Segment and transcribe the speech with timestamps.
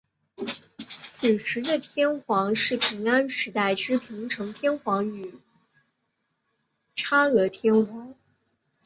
[0.87, 5.35] 此时的天皇是平安时代之平城天皇与
[6.95, 8.15] 嵯峨天皇。